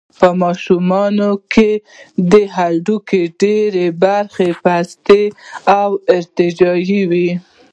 په 0.19 0.29
ماشومانو 0.43 1.31
کې 1.53 1.71
د 2.31 2.33
هډوکو 2.55 3.21
ډېره 3.41 3.85
برخه 4.03 4.45
پسته 4.63 5.21
او 5.79 5.89
ارتجاعي 6.17 7.01
وي. 7.11 7.29